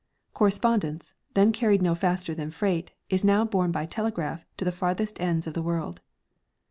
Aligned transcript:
Corre 0.33 0.49
spondence, 0.49 1.13
then 1.35 1.51
carried 1.51 1.83
no 1.83 1.93
faster 1.93 2.33
than 2.33 2.49
freight, 2.49 2.89
is 3.11 3.23
now 3.23 3.45
borne 3.45 3.71
b)^ 3.71 3.87
telegraph 3.87 4.47
to 4.57 4.65
the 4.65 4.71
farthest 4.71 5.21
ends 5.21 5.45
of 5.45 5.53
the 5.53 5.61
world. 5.61 6.01